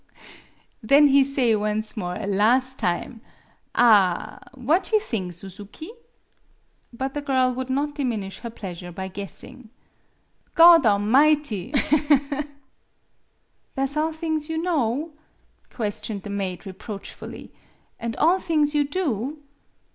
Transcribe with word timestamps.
Then 0.81 1.09
he 1.09 1.23
say 1.23 1.55
once 1.55 1.95
more, 1.95 2.15
las' 2.25 2.73
time, 2.73 3.21
ah, 3.75 4.39
what 4.55 4.91
you 4.91 4.99
thing, 4.99 5.31
Suzuki?" 5.31 5.91
But 6.91 7.13
the 7.13 7.21
girl 7.21 7.53
would 7.53 7.69
not 7.69 7.93
diminish 7.93 8.39
her 8.39 8.49
plea 8.49 8.73
sure 8.73 8.91
by 8.91 9.09
guessing. 9.09 9.69
"'Godamighty!' 10.57 11.71
Aha, 11.75 11.97
ha, 12.07 12.19
ha! 12.31 12.43
""Tha' 13.75 13.85
's 13.85 13.95
all 13.95 14.11
things 14.11 14.49
you 14.49 14.57
know?" 14.59 15.11
ques 15.69 16.01
tioned 16.01 16.23
the 16.23 16.31
maid, 16.31 16.65
reproachfully," 16.65 17.51
an' 17.99 18.15
all 18.17 18.39
things 18.39 18.73
you 18.73 18.83
do 18.83 19.37